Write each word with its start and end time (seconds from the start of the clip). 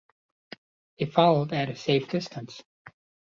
They 0.97 1.05
followed 1.05 1.53
at 1.53 1.69
a 1.69 1.75
safe 1.75 2.09
distance. 2.09 2.63